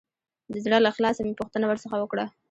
د 0.51 0.53
زړه 0.65 0.77
له 0.83 0.89
اخلاصه 0.93 1.21
مې 1.25 1.33
پوښتنه 1.39 1.65
ورڅخه 1.67 1.97
وکړه. 1.99 2.25